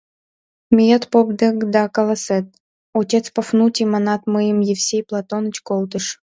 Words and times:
—Миет 0.75 1.03
поп 1.11 1.27
дек 1.41 1.55
да 1.73 1.83
каласет: 1.95 2.45
Отец 2.99 3.25
Пафнутий, 3.35 3.87
манат, 3.93 4.21
мыйым 4.33 4.59
Евсей 4.73 5.03
Платоныч 5.09 5.55
колтыш. 5.67 6.05